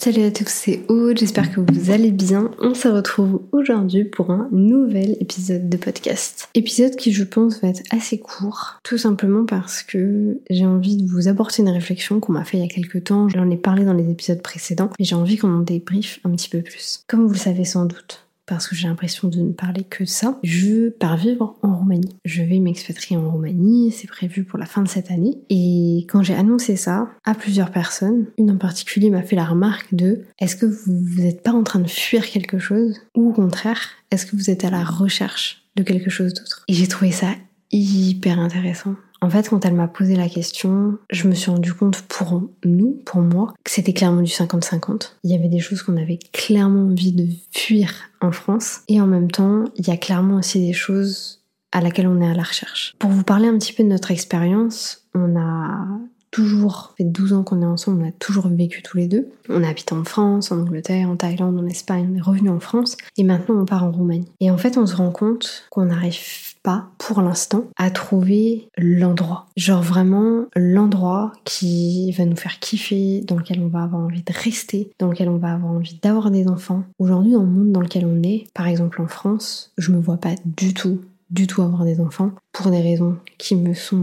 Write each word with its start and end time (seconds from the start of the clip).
Salut 0.00 0.22
à 0.22 0.30
tous, 0.30 0.46
c'est 0.46 0.84
Aude, 0.86 1.18
j'espère 1.18 1.52
que 1.52 1.60
vous 1.60 1.90
allez 1.90 2.12
bien. 2.12 2.52
On 2.60 2.72
se 2.72 2.86
retrouve 2.86 3.42
aujourd'hui 3.50 4.04
pour 4.04 4.30
un 4.30 4.48
nouvel 4.52 5.16
épisode 5.18 5.68
de 5.68 5.76
podcast. 5.76 6.48
Épisode 6.54 6.94
qui 6.94 7.10
je 7.10 7.24
pense 7.24 7.60
va 7.60 7.66
être 7.70 7.82
assez 7.90 8.20
court, 8.20 8.78
tout 8.84 8.96
simplement 8.96 9.44
parce 9.44 9.82
que 9.82 10.38
j'ai 10.50 10.64
envie 10.64 10.98
de 10.98 11.10
vous 11.10 11.26
apporter 11.26 11.62
une 11.62 11.68
réflexion 11.70 12.20
qu'on 12.20 12.32
m'a 12.32 12.44
fait 12.44 12.58
il 12.58 12.60
y 12.62 12.64
a 12.64 12.72
quelques 12.72 13.02
temps. 13.02 13.28
J'en 13.28 13.50
ai 13.50 13.56
parlé 13.56 13.84
dans 13.84 13.92
les 13.92 14.08
épisodes 14.08 14.40
précédents, 14.40 14.90
mais 15.00 15.04
j'ai 15.04 15.16
envie 15.16 15.36
qu'on 15.36 15.52
en 15.52 15.62
débriefe 15.62 16.20
un 16.22 16.30
petit 16.30 16.48
peu 16.48 16.62
plus. 16.62 17.02
Comme 17.08 17.26
vous 17.26 17.32
le 17.32 17.38
savez 17.38 17.64
sans 17.64 17.84
doute, 17.84 18.27
parce 18.48 18.66
que 18.66 18.74
j'ai 18.74 18.88
l'impression 18.88 19.28
de 19.28 19.40
ne 19.40 19.52
parler 19.52 19.84
que 19.84 20.04
de 20.04 20.08
ça. 20.08 20.38
Je 20.42 20.88
pars 20.88 21.16
vivre 21.16 21.56
en 21.62 21.76
Roumanie. 21.76 22.16
Je 22.24 22.42
vais 22.42 22.58
m'expatrier 22.58 23.16
en 23.16 23.30
Roumanie, 23.30 23.92
c'est 23.92 24.08
prévu 24.08 24.44
pour 24.44 24.58
la 24.58 24.66
fin 24.66 24.82
de 24.82 24.88
cette 24.88 25.10
année. 25.10 25.38
Et 25.50 26.06
quand 26.08 26.22
j'ai 26.22 26.34
annoncé 26.34 26.76
ça 26.76 27.08
à 27.24 27.34
plusieurs 27.34 27.70
personnes, 27.70 28.26
une 28.38 28.50
en 28.50 28.56
particulier 28.56 29.10
m'a 29.10 29.22
fait 29.22 29.36
la 29.36 29.44
remarque 29.44 29.94
de 29.94 30.24
est-ce 30.40 30.56
que 30.56 30.66
vous 30.66 31.22
n'êtes 31.22 31.42
pas 31.42 31.52
en 31.52 31.62
train 31.62 31.80
de 31.80 31.88
fuir 31.88 32.26
quelque 32.26 32.58
chose? 32.58 33.00
Ou 33.16 33.30
au 33.30 33.32
contraire, 33.32 33.80
est-ce 34.10 34.26
que 34.26 34.36
vous 34.36 34.50
êtes 34.50 34.64
à 34.64 34.70
la 34.70 34.84
recherche 34.84 35.64
de 35.76 35.82
quelque 35.82 36.10
chose 36.10 36.34
d'autre? 36.34 36.64
Et 36.68 36.74
j'ai 36.74 36.88
trouvé 36.88 37.12
ça 37.12 37.34
hyper 37.70 38.38
intéressant. 38.38 38.94
En 39.20 39.30
fait, 39.30 39.48
quand 39.48 39.64
elle 39.64 39.74
m'a 39.74 39.88
posé 39.88 40.14
la 40.14 40.28
question, 40.28 40.98
je 41.10 41.28
me 41.28 41.34
suis 41.34 41.50
rendu 41.50 41.74
compte 41.74 42.02
pour 42.02 42.42
nous, 42.64 43.00
pour 43.04 43.20
moi, 43.20 43.52
que 43.64 43.70
c'était 43.70 43.92
clairement 43.92 44.22
du 44.22 44.30
50-50. 44.30 45.12
Il 45.24 45.30
y 45.30 45.34
avait 45.34 45.48
des 45.48 45.58
choses 45.58 45.82
qu'on 45.82 45.96
avait 45.96 46.18
clairement 46.32 46.82
envie 46.82 47.12
de 47.12 47.26
fuir 47.50 47.92
en 48.20 48.32
France. 48.32 48.80
Et 48.88 49.00
en 49.00 49.06
même 49.06 49.30
temps, 49.30 49.64
il 49.76 49.88
y 49.88 49.90
a 49.90 49.96
clairement 49.96 50.36
aussi 50.36 50.60
des 50.64 50.72
choses 50.72 51.42
à 51.72 51.80
laquelle 51.80 52.06
on 52.06 52.20
est 52.20 52.30
à 52.30 52.34
la 52.34 52.42
recherche. 52.42 52.94
Pour 52.98 53.10
vous 53.10 53.24
parler 53.24 53.48
un 53.48 53.58
petit 53.58 53.72
peu 53.72 53.82
de 53.82 53.88
notre 53.88 54.10
expérience, 54.10 55.06
on 55.14 55.36
a 55.36 55.86
toujours 56.38 56.94
fait 56.96 57.02
12 57.02 57.32
ans 57.32 57.42
qu'on 57.42 57.62
est 57.62 57.66
ensemble, 57.66 58.04
on 58.04 58.08
a 58.08 58.12
toujours 58.12 58.46
vécu 58.46 58.80
tous 58.80 58.96
les 58.96 59.08
deux. 59.08 59.28
On 59.48 59.64
a 59.64 59.68
habité 59.68 59.92
en 59.92 60.04
France, 60.04 60.52
en 60.52 60.60
Angleterre, 60.60 61.10
en 61.10 61.16
Thaïlande, 61.16 61.58
en 61.58 61.66
Espagne, 61.66 62.08
on 62.12 62.16
est 62.16 62.22
revenu 62.22 62.48
en 62.48 62.60
France 62.60 62.96
et 63.16 63.24
maintenant 63.24 63.56
on 63.60 63.64
part 63.64 63.82
en 63.82 63.90
Roumanie. 63.90 64.28
Et 64.38 64.48
en 64.48 64.56
fait, 64.56 64.78
on 64.78 64.86
se 64.86 64.94
rend 64.94 65.10
compte 65.10 65.64
qu'on 65.70 65.86
n'arrive 65.86 66.54
pas 66.62 66.86
pour 66.98 67.22
l'instant 67.22 67.64
à 67.76 67.90
trouver 67.90 68.68
l'endroit. 68.76 69.46
Genre 69.56 69.82
vraiment 69.82 70.44
l'endroit 70.54 71.32
qui 71.44 72.12
va 72.12 72.24
nous 72.24 72.36
faire 72.36 72.60
kiffer, 72.60 73.20
dans 73.26 73.36
lequel 73.36 73.58
on 73.60 73.66
va 73.66 73.82
avoir 73.82 74.02
envie 74.02 74.22
de 74.22 74.32
rester, 74.32 74.92
dans 75.00 75.08
lequel 75.08 75.28
on 75.28 75.38
va 75.38 75.54
avoir 75.54 75.72
envie 75.72 75.98
d'avoir 76.00 76.30
des 76.30 76.46
enfants. 76.46 76.84
Aujourd'hui, 77.00 77.32
dans 77.32 77.42
le 77.42 77.48
monde 77.48 77.72
dans 77.72 77.80
lequel 77.80 78.06
on 78.06 78.22
est, 78.22 78.44
par 78.54 78.68
exemple 78.68 79.02
en 79.02 79.08
France, 79.08 79.72
je 79.76 79.90
me 79.90 79.98
vois 79.98 80.18
pas 80.18 80.36
du 80.44 80.72
tout 80.72 81.00
du 81.30 81.46
tout 81.46 81.60
avoir 81.60 81.84
des 81.84 82.00
enfants 82.00 82.30
pour 82.52 82.70
des 82.70 82.80
raisons 82.80 83.16
qui 83.36 83.54
me 83.54 83.74
sont 83.74 84.02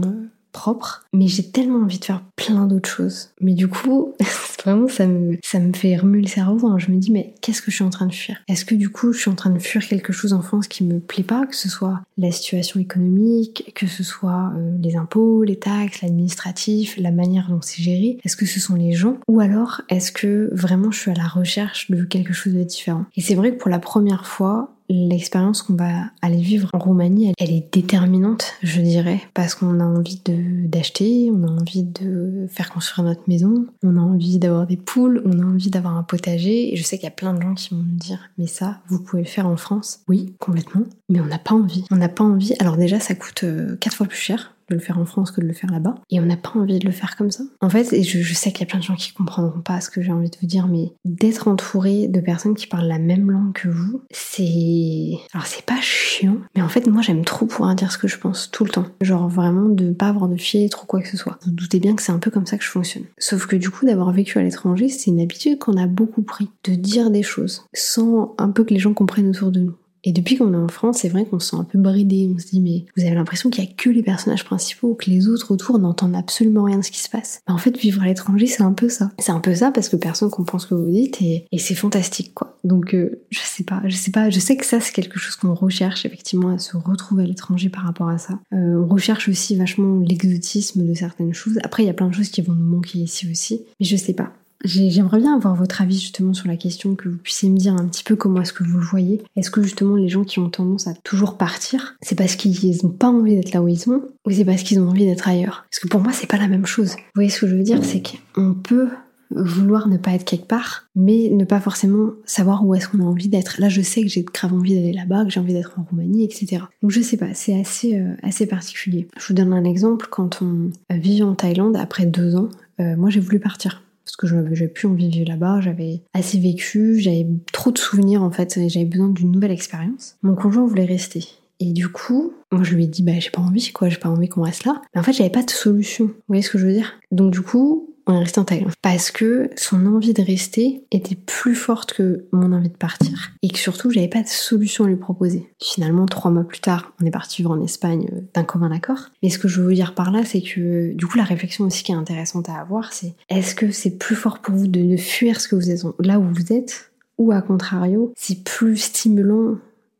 propre, 0.56 1.04
mais 1.12 1.28
j'ai 1.28 1.50
tellement 1.50 1.80
envie 1.80 1.98
de 1.98 2.04
faire 2.04 2.22
plein 2.34 2.66
d'autres 2.66 2.88
choses. 2.88 3.28
Mais 3.42 3.52
du 3.52 3.68
coup, 3.68 4.14
vraiment, 4.64 4.88
ça 4.88 5.06
me, 5.06 5.36
fait 5.74 5.96
remuer 5.96 6.22
le 6.22 6.28
cerveau. 6.28 6.66
Hein. 6.66 6.78
Je 6.78 6.90
me 6.90 6.96
dis, 6.96 7.12
mais 7.12 7.34
qu'est-ce 7.42 7.60
que 7.60 7.70
je 7.70 7.76
suis 7.76 7.84
en 7.84 7.90
train 7.90 8.06
de 8.06 8.14
fuir? 8.14 8.38
Est-ce 8.48 8.64
que 8.64 8.74
du 8.74 8.88
coup, 8.88 9.12
je 9.12 9.20
suis 9.20 9.30
en 9.30 9.34
train 9.34 9.50
de 9.50 9.58
fuir 9.58 9.86
quelque 9.86 10.14
chose 10.14 10.32
en 10.32 10.40
France 10.40 10.66
qui 10.66 10.82
me 10.82 10.98
plaît 10.98 11.24
pas, 11.24 11.46
que 11.46 11.54
ce 11.54 11.68
soit 11.68 12.00
la 12.16 12.32
situation 12.32 12.80
économique, 12.80 13.70
que 13.74 13.86
ce 13.86 14.02
soit 14.02 14.52
euh, 14.56 14.76
les 14.80 14.96
impôts, 14.96 15.44
les 15.44 15.58
taxes, 15.58 16.00
l'administratif, 16.00 16.96
la 16.98 17.10
manière 17.10 17.48
dont 17.50 17.60
c'est 17.60 17.82
géré 17.82 18.18
Est-ce 18.24 18.36
que 18.36 18.46
ce 18.46 18.58
sont 18.58 18.74
les 18.74 18.92
gens? 18.92 19.18
Ou 19.28 19.40
alors, 19.40 19.82
est-ce 19.90 20.10
que 20.10 20.48
vraiment 20.52 20.90
je 20.90 21.00
suis 21.00 21.10
à 21.10 21.14
la 21.14 21.28
recherche 21.28 21.90
de 21.90 22.02
quelque 22.04 22.32
chose 22.32 22.54
de 22.54 22.62
différent? 22.62 23.04
Et 23.14 23.20
c'est 23.20 23.34
vrai 23.34 23.52
que 23.52 23.58
pour 23.58 23.70
la 23.70 23.78
première 23.78 24.26
fois, 24.26 24.75
l'expérience 24.88 25.62
qu'on 25.62 25.74
va 25.74 26.10
aller 26.22 26.40
vivre 26.40 26.68
en 26.72 26.78
Roumanie, 26.78 27.32
elle, 27.38 27.52
est 27.52 27.72
déterminante, 27.72 28.54
je 28.62 28.80
dirais, 28.80 29.20
parce 29.34 29.54
qu'on 29.54 29.80
a 29.80 29.84
envie 29.84 30.20
d'acheter, 30.24 31.30
on 31.32 31.46
a 31.46 31.50
envie 31.50 31.82
de 31.82 32.46
faire 32.48 32.70
construire 32.70 33.06
notre 33.06 33.22
maison, 33.28 33.66
on 33.82 33.96
a 33.96 34.00
envie 34.00 34.38
d'avoir 34.38 34.66
des 34.66 34.76
poules, 34.76 35.22
on 35.24 35.38
a 35.40 35.44
envie 35.44 35.70
d'avoir 35.70 35.96
un 35.96 36.02
potager. 36.02 36.72
Et 36.72 36.76
je 36.76 36.82
sais 36.82 36.96
qu'il 36.96 37.04
y 37.04 37.08
a 37.08 37.12
plein 37.12 37.34
de 37.34 37.42
gens 37.42 37.54
qui 37.54 37.74
vont 37.74 37.82
me 37.82 37.98
dire, 37.98 38.30
mais 38.38 38.46
ça, 38.46 38.78
vous 38.88 39.00
pouvez 39.00 39.22
le 39.22 39.28
faire 39.28 39.46
en 39.46 39.56
France. 39.56 40.00
Oui, 40.08 40.34
complètement. 40.38 40.84
Mais 41.08 41.20
on 41.20 41.26
n'a 41.26 41.38
pas 41.38 41.54
envie. 41.54 41.84
On 41.90 41.96
n'a 41.96 42.08
pas 42.08 42.24
envie. 42.24 42.54
Alors 42.58 42.76
déjà, 42.76 43.00
ça 43.00 43.14
coûte 43.14 43.44
euh, 43.44 43.76
quatre 43.76 43.96
fois 43.96 44.06
plus 44.06 44.18
cher 44.18 44.55
de 44.68 44.74
le 44.74 44.80
faire 44.80 44.98
en 44.98 45.04
France 45.04 45.30
que 45.30 45.40
de 45.40 45.46
le 45.46 45.52
faire 45.52 45.70
là-bas. 45.70 45.94
Et 46.10 46.20
on 46.20 46.26
n'a 46.26 46.36
pas 46.36 46.52
envie 46.54 46.78
de 46.78 46.86
le 46.86 46.92
faire 46.92 47.16
comme 47.16 47.30
ça. 47.30 47.44
En 47.60 47.70
fait, 47.70 47.92
et 47.92 48.02
je, 48.02 48.34
sais 48.34 48.52
qu'il 48.52 48.60
y 48.60 48.64
a 48.64 48.66
plein 48.66 48.78
de 48.78 48.84
gens 48.84 48.96
qui 48.96 49.12
comprendront 49.12 49.60
pas 49.60 49.80
ce 49.80 49.90
que 49.90 50.02
j'ai 50.02 50.12
envie 50.12 50.30
de 50.30 50.36
vous 50.40 50.46
dire, 50.46 50.66
mais 50.68 50.92
d'être 51.04 51.48
entouré 51.48 52.08
de 52.08 52.20
personnes 52.20 52.54
qui 52.54 52.66
parlent 52.66 52.88
la 52.88 52.98
même 52.98 53.30
langue 53.30 53.52
que 53.52 53.68
vous, 53.68 54.02
c'est... 54.10 55.18
Alors 55.32 55.46
c'est 55.46 55.64
pas 55.64 55.80
chiant, 55.80 56.38
mais 56.54 56.62
en 56.62 56.68
fait 56.68 56.86
moi 56.86 57.02
j'aime 57.02 57.24
trop 57.24 57.46
pouvoir 57.46 57.74
dire 57.74 57.92
ce 57.92 57.98
que 57.98 58.08
je 58.08 58.18
pense 58.18 58.50
tout 58.50 58.64
le 58.64 58.70
temps. 58.70 58.86
Genre 59.00 59.28
vraiment 59.28 59.68
de 59.68 59.92
pas 59.92 60.08
avoir 60.08 60.28
de 60.28 60.36
filtre 60.36 60.84
ou 60.84 60.86
quoi 60.86 61.00
que 61.00 61.08
ce 61.08 61.16
soit. 61.16 61.38
Vous, 61.42 61.50
vous 61.50 61.56
doutez 61.56 61.80
bien 61.80 61.94
que 61.94 62.02
c'est 62.02 62.12
un 62.12 62.18
peu 62.18 62.30
comme 62.30 62.46
ça 62.46 62.58
que 62.58 62.64
je 62.64 62.70
fonctionne. 62.70 63.04
Sauf 63.18 63.46
que 63.46 63.56
du 63.56 63.70
coup 63.70 63.86
d'avoir 63.86 64.12
vécu 64.12 64.38
à 64.38 64.42
l'étranger, 64.42 64.88
c'est 64.88 65.10
une 65.10 65.20
habitude 65.20 65.58
qu'on 65.58 65.76
a 65.76 65.86
beaucoup 65.86 66.22
pris. 66.22 66.50
De 66.64 66.74
dire 66.74 67.10
des 67.10 67.22
choses 67.22 67.66
sans 67.72 68.34
un 68.38 68.50
peu 68.50 68.64
que 68.64 68.74
les 68.74 68.80
gens 68.80 68.94
comprennent 68.94 69.28
autour 69.28 69.50
de 69.50 69.60
nous. 69.60 69.76
Et 70.06 70.12
depuis 70.12 70.36
qu'on 70.36 70.54
est 70.54 70.56
en 70.56 70.68
France, 70.68 70.98
c'est 70.98 71.08
vrai 71.08 71.24
qu'on 71.26 71.40
se 71.40 71.50
sent 71.50 71.56
un 71.56 71.64
peu 71.64 71.78
bridé. 71.78 72.30
On 72.32 72.38
se 72.38 72.46
dit, 72.46 72.60
mais 72.60 72.84
vous 72.96 73.04
avez 73.04 73.16
l'impression 73.16 73.50
qu'il 73.50 73.64
y 73.64 73.66
a 73.66 73.70
que 73.76 73.90
les 73.90 74.04
personnages 74.04 74.44
principaux, 74.44 74.94
que 74.94 75.10
les 75.10 75.26
autres 75.26 75.50
autour 75.50 75.80
n'entendent 75.80 76.14
absolument 76.14 76.62
rien 76.62 76.78
de 76.78 76.84
ce 76.84 76.92
qui 76.92 77.00
se 77.00 77.10
passe. 77.10 77.40
en 77.48 77.58
fait, 77.58 77.76
vivre 77.76 78.02
à 78.02 78.06
l'étranger, 78.06 78.46
c'est 78.46 78.62
un 78.62 78.72
peu 78.72 78.88
ça. 78.88 79.10
C'est 79.18 79.32
un 79.32 79.40
peu 79.40 79.52
ça 79.56 79.72
parce 79.72 79.88
que 79.88 79.96
personne 79.96 80.30
comprend 80.30 80.60
ce 80.60 80.68
que 80.68 80.74
vous 80.74 80.90
dites 80.90 81.20
et, 81.20 81.44
c'est 81.58 81.74
fantastique, 81.74 82.32
quoi. 82.34 82.56
Donc, 82.62 82.94
euh, 82.94 83.20
je 83.30 83.40
sais 83.40 83.64
pas, 83.64 83.82
je 83.86 83.96
sais 83.96 84.12
pas, 84.12 84.30
je 84.30 84.38
sais 84.38 84.56
que 84.56 84.64
ça, 84.64 84.78
c'est 84.78 84.92
quelque 84.92 85.18
chose 85.18 85.34
qu'on 85.34 85.54
recherche 85.54 86.06
effectivement 86.06 86.50
à 86.50 86.58
se 86.58 86.76
retrouver 86.76 87.24
à 87.24 87.26
l'étranger 87.26 87.68
par 87.68 87.82
rapport 87.82 88.08
à 88.08 88.18
ça. 88.18 88.38
Euh, 88.52 88.80
on 88.80 88.86
recherche 88.86 89.28
aussi 89.28 89.56
vachement 89.56 89.98
l'exotisme 89.98 90.86
de 90.86 90.94
certaines 90.94 91.34
choses. 91.34 91.58
Après, 91.64 91.82
il 91.82 91.86
y 91.86 91.90
a 91.90 91.94
plein 91.94 92.08
de 92.08 92.14
choses 92.14 92.28
qui 92.28 92.42
vont 92.42 92.52
nous 92.52 92.76
manquer 92.76 93.00
ici 93.00 93.28
aussi. 93.28 93.62
Mais 93.80 93.86
je 93.86 93.96
sais 93.96 94.14
pas. 94.14 94.32
J'aimerais 94.64 95.18
bien 95.18 95.34
avoir 95.34 95.54
votre 95.54 95.82
avis 95.82 95.98
justement 95.98 96.34
sur 96.34 96.48
la 96.48 96.56
question, 96.56 96.94
que 96.94 97.08
vous 97.08 97.18
puissiez 97.18 97.48
me 97.48 97.56
dire 97.56 97.74
un 97.74 97.86
petit 97.86 98.04
peu 98.04 98.16
comment 98.16 98.40
est-ce 98.40 98.52
que 98.52 98.64
vous 98.64 98.80
voyez. 98.80 99.22
Est-ce 99.36 99.50
que 99.50 99.62
justement 99.62 99.96
les 99.96 100.08
gens 100.08 100.24
qui 100.24 100.38
ont 100.38 100.50
tendance 100.50 100.86
à 100.86 100.94
toujours 100.94 101.36
partir, 101.36 101.96
c'est 102.02 102.16
parce 102.16 102.36
qu'ils 102.36 102.78
n'ont 102.82 102.90
pas 102.90 103.08
envie 103.08 103.36
d'être 103.36 103.52
là 103.52 103.62
où 103.62 103.68
ils 103.68 103.78
sont, 103.78 104.02
ou 104.26 104.30
c'est 104.30 104.44
parce 104.44 104.62
qu'ils 104.62 104.80
ont 104.80 104.88
envie 104.88 105.06
d'être 105.06 105.28
ailleurs? 105.28 105.66
Parce 105.70 105.80
que 105.80 105.88
pour 105.88 106.00
moi, 106.00 106.12
c'est 106.12 106.26
pas 106.26 106.38
la 106.38 106.48
même 106.48 106.66
chose. 106.66 106.90
Vous 106.90 107.16
voyez 107.16 107.30
ce 107.30 107.40
que 107.40 107.46
je 107.46 107.56
veux 107.56 107.62
dire? 107.62 107.84
C'est 107.84 108.02
qu'on 108.34 108.54
peut 108.54 108.88
vouloir 109.30 109.88
ne 109.88 109.96
pas 109.96 110.12
être 110.12 110.24
quelque 110.24 110.46
part, 110.46 110.86
mais 110.94 111.28
ne 111.30 111.44
pas 111.44 111.60
forcément 111.60 112.10
savoir 112.24 112.64
où 112.64 112.74
est-ce 112.74 112.88
qu'on 112.88 113.00
a 113.00 113.04
envie 113.04 113.28
d'être. 113.28 113.60
Là, 113.60 113.68
je 113.68 113.80
sais 113.80 114.02
que 114.02 114.08
j'ai 114.08 114.22
grave 114.22 114.54
envie 114.54 114.74
d'aller 114.74 114.92
là-bas, 114.92 115.24
que 115.24 115.30
j'ai 115.30 115.40
envie 115.40 115.52
d'être 115.52 115.78
en 115.78 115.82
Roumanie, 115.82 116.24
etc. 116.24 116.62
Donc 116.82 116.90
je 116.90 117.00
sais 117.00 117.16
pas, 117.16 117.34
c'est 117.34 117.58
assez, 117.58 117.98
euh, 117.98 118.14
assez 118.22 118.46
particulier. 118.46 119.08
Je 119.18 119.26
vous 119.28 119.34
donne 119.34 119.52
un 119.52 119.64
exemple. 119.64 120.06
Quand 120.10 120.42
on 120.42 120.70
vit 120.90 121.22
en 121.22 121.34
Thaïlande, 121.34 121.76
après 121.76 122.06
deux 122.06 122.36
ans, 122.36 122.48
euh, 122.80 122.96
moi 122.96 123.10
j'ai 123.10 123.20
voulu 123.20 123.40
partir 123.40 123.82
parce 124.06 124.16
que 124.16 124.26
j'avais 124.26 124.68
plus 124.68 124.86
envie 124.86 125.08
de 125.08 125.12
vivre 125.12 125.28
là-bas, 125.28 125.60
j'avais 125.60 126.00
assez 126.14 126.38
vécu, 126.38 127.00
j'avais 127.00 127.26
trop 127.52 127.72
de 127.72 127.78
souvenirs 127.78 128.22
en 128.22 128.30
fait, 128.30 128.56
et 128.56 128.68
j'avais 128.68 128.86
besoin 128.86 129.08
d'une 129.08 129.32
nouvelle 129.32 129.50
expérience. 129.50 130.16
Mon 130.22 130.36
conjoint 130.36 130.64
voulait 130.64 130.84
rester. 130.84 131.24
Et 131.58 131.72
du 131.72 131.88
coup, 131.88 132.34
moi 132.52 132.62
je 132.62 132.74
lui 132.74 132.84
ai 132.84 132.86
dit 132.86 133.02
bah 133.02 133.18
j'ai 133.18 133.30
pas 133.30 133.40
envie 133.40 133.72
quoi, 133.72 133.88
j'ai 133.88 133.98
pas 133.98 134.08
envie 134.08 134.28
qu'on 134.28 134.42
reste 134.42 134.64
là. 134.64 134.80
Mais 134.94 135.00
en 135.00 135.04
fait 135.04 135.12
j'avais 135.12 135.30
pas 135.30 135.42
de 135.42 135.50
solution. 135.50 136.06
Vous 136.06 136.14
voyez 136.28 136.42
ce 136.42 136.50
que 136.50 136.58
je 136.58 136.66
veux 136.66 136.72
dire? 136.72 137.00
Donc 137.10 137.32
du 137.32 137.40
coup, 137.40 137.95
on 138.06 138.14
est 138.14 138.18
resté 138.18 138.40
en 138.40 138.44
Thaïlande. 138.44 138.72
Parce 138.82 139.10
que 139.10 139.50
son 139.56 139.86
envie 139.86 140.14
de 140.14 140.22
rester 140.22 140.84
était 140.90 141.16
plus 141.16 141.54
forte 141.54 141.92
que 141.92 142.26
mon 142.32 142.52
envie 142.52 142.68
de 142.68 142.76
partir. 142.76 143.32
Et 143.42 143.48
que 143.48 143.58
surtout, 143.58 143.90
j'avais 143.90 144.08
pas 144.08 144.22
de 144.22 144.28
solution 144.28 144.84
à 144.84 144.88
lui 144.88 144.96
proposer. 144.96 145.52
Finalement, 145.60 146.06
trois 146.06 146.30
mois 146.30 146.44
plus 146.44 146.60
tard, 146.60 146.92
on 147.00 147.06
est 147.06 147.10
parti 147.10 147.38
vivre 147.38 147.50
en 147.50 147.62
Espagne 147.62 148.08
euh, 148.12 148.20
d'un 148.34 148.44
commun 148.44 148.70
accord. 148.70 149.10
Mais 149.22 149.30
ce 149.30 149.38
que 149.38 149.48
je 149.48 149.60
veux 149.60 149.74
dire 149.74 149.94
par 149.94 150.10
là, 150.10 150.24
c'est 150.24 150.42
que 150.42 150.92
du 150.92 151.06
coup, 151.06 151.18
la 151.18 151.24
réflexion 151.24 151.64
aussi 151.64 151.82
qui 151.82 151.92
est 151.92 151.96
intéressante 151.96 152.48
à 152.48 152.60
avoir, 152.60 152.92
c'est 152.92 153.14
est-ce 153.28 153.54
que 153.54 153.70
c'est 153.70 153.98
plus 153.98 154.16
fort 154.16 154.40
pour 154.40 154.54
vous 154.54 154.68
de 154.68 154.80
ne 154.80 154.96
fuir 154.96 155.40
ce 155.40 155.48
que 155.48 155.56
vous 155.56 155.70
êtes 155.70 155.82
là 156.00 156.18
où 156.18 156.24
vous 156.32 156.52
êtes? 156.52 156.92
Ou 157.18 157.32
à 157.32 157.40
contrario, 157.40 158.12
c'est 158.14 158.44
plus 158.44 158.76
stimulant 158.76 159.56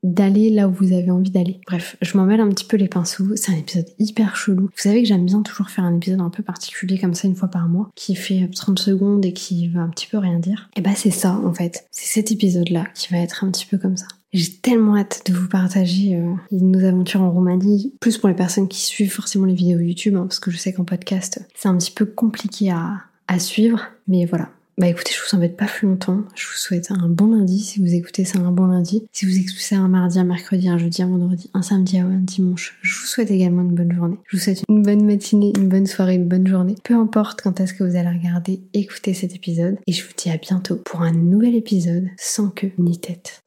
d'aller 0.06 0.50
là 0.50 0.68
où 0.68 0.72
vous 0.72 0.92
avez 0.92 1.10
envie 1.10 1.30
d'aller. 1.30 1.60
Bref, 1.66 1.96
je 2.00 2.16
m'en 2.16 2.24
mêle 2.24 2.40
un 2.40 2.48
petit 2.48 2.64
peu 2.64 2.76
les 2.76 2.88
pinceaux, 2.88 3.34
c'est 3.36 3.52
un 3.52 3.56
épisode 3.56 3.88
hyper 3.98 4.36
chelou. 4.36 4.64
Vous 4.64 4.70
savez 4.82 5.02
que 5.02 5.08
j'aime 5.08 5.26
bien 5.26 5.42
toujours 5.42 5.68
faire 5.68 5.84
un 5.84 5.96
épisode 5.96 6.20
un 6.20 6.30
peu 6.30 6.42
particulier 6.42 6.98
comme 6.98 7.14
ça 7.14 7.28
une 7.28 7.36
fois 7.36 7.48
par 7.48 7.68
mois, 7.68 7.90
qui 7.94 8.14
fait 8.14 8.48
30 8.54 8.78
secondes 8.78 9.24
et 9.24 9.32
qui 9.32 9.68
va 9.68 9.80
un 9.80 9.88
petit 9.88 10.06
peu 10.06 10.18
rien 10.18 10.38
dire. 10.38 10.70
Et 10.76 10.80
bah 10.80 10.94
c'est 10.94 11.10
ça 11.10 11.40
en 11.44 11.52
fait, 11.52 11.86
c'est 11.90 12.06
cet 12.06 12.32
épisode-là 12.32 12.86
qui 12.94 13.12
va 13.12 13.18
être 13.18 13.44
un 13.44 13.50
petit 13.50 13.66
peu 13.66 13.78
comme 13.78 13.96
ça. 13.96 14.06
J'ai 14.32 14.52
tellement 14.52 14.96
hâte 14.96 15.22
de 15.26 15.32
vous 15.32 15.48
partager 15.48 16.14
euh, 16.16 16.34
nos 16.50 16.84
aventures 16.84 17.22
en 17.22 17.30
Roumanie, 17.30 17.94
plus 18.00 18.18
pour 18.18 18.28
les 18.28 18.34
personnes 18.34 18.68
qui 18.68 18.80
suivent 18.80 19.12
forcément 19.12 19.46
les 19.46 19.54
vidéos 19.54 19.78
YouTube, 19.78 20.14
hein, 20.16 20.24
parce 20.24 20.40
que 20.40 20.50
je 20.50 20.58
sais 20.58 20.72
qu'en 20.72 20.84
podcast, 20.84 21.40
c'est 21.54 21.68
un 21.68 21.76
petit 21.76 21.92
peu 21.92 22.04
compliqué 22.04 22.70
à, 22.70 23.00
à 23.28 23.38
suivre. 23.38 23.80
Mais 24.08 24.26
voilà, 24.26 24.50
bah 24.78 24.88
écoutez, 24.88 25.12
je 25.12 25.20
vous 25.22 25.36
embête 25.36 25.56
pas 25.56 25.64
plus 25.64 25.88
longtemps. 25.88 26.22
Je 26.34 26.46
vous 26.46 26.54
souhaite 26.54 26.90
un 26.90 27.08
bon 27.08 27.34
lundi 27.34 27.60
si 27.60 27.80
vous 27.80 27.94
écoutez 27.94 28.26
ça 28.26 28.38
un 28.40 28.50
bon 28.50 28.66
lundi. 28.66 29.06
Si 29.10 29.24
vous 29.24 29.34
écoutez 29.34 29.58
ça 29.58 29.76
un 29.76 29.88
mardi, 29.88 30.18
un 30.18 30.24
mercredi, 30.24 30.68
un 30.68 30.76
jeudi, 30.76 31.02
un 31.02 31.08
vendredi, 31.08 31.50
un 31.54 31.62
samedi, 31.62 31.98
un 31.98 32.20
dimanche, 32.20 32.78
je 32.82 32.94
vous 32.98 33.06
souhaite 33.06 33.30
également 33.30 33.62
une 33.62 33.74
bonne 33.74 33.92
journée. 33.92 34.18
Je 34.26 34.36
vous 34.36 34.42
souhaite 34.42 34.62
une 34.68 34.82
bonne 34.82 35.06
matinée, 35.06 35.54
une 35.56 35.68
bonne 35.70 35.86
soirée, 35.86 36.16
une 36.16 36.28
bonne 36.28 36.46
journée. 36.46 36.74
Peu 36.84 36.94
importe 36.94 37.40
quand 37.40 37.58
est-ce 37.58 37.72
que 37.72 37.84
vous 37.84 37.96
allez 37.96 38.18
regarder, 38.18 38.60
écouter 38.74 39.14
cet 39.14 39.34
épisode. 39.34 39.78
Et 39.86 39.92
je 39.92 40.04
vous 40.04 40.12
dis 40.14 40.28
à 40.28 40.36
bientôt 40.36 40.76
pour 40.76 41.00
un 41.00 41.12
nouvel 41.12 41.54
épisode 41.54 42.08
sans 42.18 42.50
queue 42.50 42.72
ni 42.76 42.98
tête. 43.00 43.42